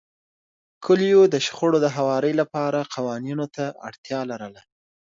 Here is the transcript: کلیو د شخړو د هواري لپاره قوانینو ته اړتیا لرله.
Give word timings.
کلیو 0.85 1.21
د 1.33 1.35
شخړو 1.45 1.77
د 1.81 1.87
هواري 1.95 2.33
لپاره 2.41 2.89
قوانینو 2.95 3.45
ته 3.55 3.65
اړتیا 3.87 4.19
لرله. 4.31 4.61